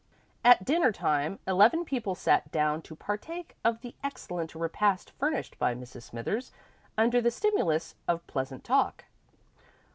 At 0.43 0.65
dinner 0.65 0.91
time, 0.91 1.37
eleven 1.45 1.85
people 1.85 2.15
sat 2.15 2.51
down 2.51 2.81
to 2.81 2.95
partake 2.95 3.55
of 3.63 3.81
the 3.81 3.93
excellent 4.03 4.55
repast 4.55 5.11
furnished 5.11 5.59
by 5.59 5.75
Mrs. 5.75 6.01
Smithers 6.09 6.51
under 6.97 7.21
the 7.21 7.29
stimulus 7.29 7.93
of 8.07 8.25
pleasant 8.25 8.63
talk. 8.63 9.05